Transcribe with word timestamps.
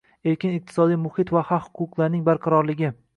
Erkin 0.29 0.53
iqtisodiy 0.59 0.97
muhit 1.01 1.33
va 1.37 1.43
haq-huquqlarning 1.49 2.25
barqarorligi 2.31 2.91